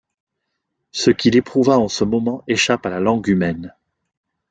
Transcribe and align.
Ce 0.91 1.11
qu’il 1.11 1.35
éprouva 1.35 1.77
en 1.77 1.87
ce 1.87 2.03
moment 2.03 2.43
échappe 2.47 2.87
à 2.87 2.89
la 2.89 2.99
langue 2.99 3.27
humaine. 3.27 3.75